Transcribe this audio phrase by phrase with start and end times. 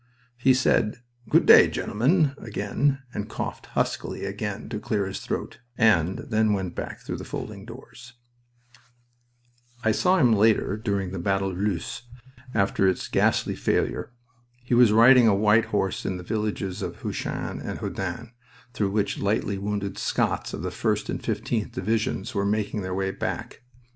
[0.39, 0.97] He said,
[1.29, 6.73] "Good day, gentlemen," again, and coughed huskily again to clear his throat, and then went
[6.73, 8.13] back through the folding doors.
[9.83, 12.01] I saw him later, during the battle of Loos,
[12.55, 14.11] after its ghastly failure.
[14.63, 18.31] He was riding a white horse in the villages of Heuchin and Houdain,
[18.73, 23.11] through which lightly wounded Scots of the 1st and 15th Divisions were making their way
[23.11, 23.61] back.